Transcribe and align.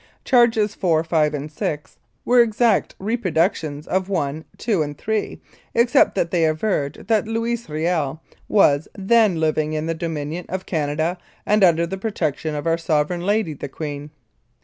Charges 0.25 0.73
four, 0.73 1.03
five 1.03 1.35
and 1.35 1.51
six 1.51 1.97
were 2.25 2.41
exact 2.41 2.95
reproductions 2.97 3.85
of 3.85 4.09
one, 4.09 4.45
two 4.57 4.81
and 4.81 4.97
three, 4.97 5.43
except 5.75 6.15
that 6.15 6.31
they 6.31 6.43
averred 6.45 7.05
that 7.07 7.27
Louis 7.27 7.55
Kiel 7.67 8.19
was 8.47 8.87
"Then 8.97 9.39
living 9.39 9.69
within 9.69 9.85
the 9.85 9.93
Dominion 9.93 10.47
of 10.49 10.65
Canada 10.65 11.19
and 11.45 11.63
under 11.63 11.85
the 11.85 11.99
protection 11.99 12.55
of 12.55 12.65
our 12.65 12.79
Sovereign 12.79 13.21
Lady 13.23 13.53
the 13.53 13.69
Queen." 13.69 14.09